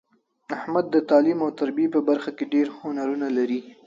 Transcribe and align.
احمد 0.55 0.85
د 0.91 0.95
تعلیم 1.09 1.39
او 1.45 1.49
تربیې 1.59 1.87
په 1.95 1.99
برخه 2.09 2.31
کې 2.37 2.45
ډېر 2.53 2.67
هنرونه 2.79 3.27
لري. 3.37 3.59